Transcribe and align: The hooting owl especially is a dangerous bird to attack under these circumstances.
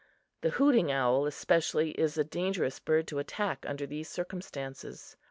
The 0.41 0.49
hooting 0.49 0.91
owl 0.91 1.27
especially 1.27 1.91
is 1.91 2.17
a 2.17 2.23
dangerous 2.23 2.79
bird 2.79 3.07
to 3.09 3.19
attack 3.19 3.63
under 3.67 3.85
these 3.85 4.09
circumstances. 4.09 5.15